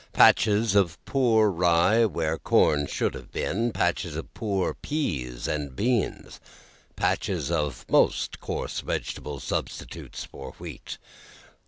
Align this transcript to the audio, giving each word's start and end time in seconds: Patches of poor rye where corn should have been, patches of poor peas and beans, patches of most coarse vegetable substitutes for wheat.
Patches 0.13 0.73
of 0.73 0.97
poor 1.05 1.51
rye 1.51 2.05
where 2.05 2.39
corn 2.39 2.87
should 2.87 3.13
have 3.13 3.31
been, 3.31 3.71
patches 3.71 4.15
of 4.15 4.33
poor 4.33 4.73
peas 4.73 5.47
and 5.47 5.75
beans, 5.75 6.39
patches 6.95 7.51
of 7.51 7.85
most 7.87 8.39
coarse 8.39 8.79
vegetable 8.79 9.39
substitutes 9.39 10.23
for 10.25 10.53
wheat. 10.53 10.97